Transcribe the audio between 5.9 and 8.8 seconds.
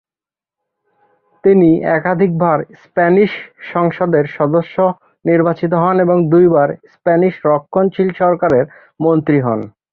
এবং দুইবার স্প্যানিশ রক্ষণশীল সরকারের